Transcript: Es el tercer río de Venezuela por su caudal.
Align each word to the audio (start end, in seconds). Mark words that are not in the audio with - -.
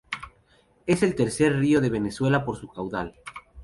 Es 0.87 1.03
el 1.03 1.13
tercer 1.13 1.59
río 1.59 1.79
de 1.79 1.91
Venezuela 1.91 2.43
por 2.43 2.57
su 2.57 2.67
caudal. 2.67 3.13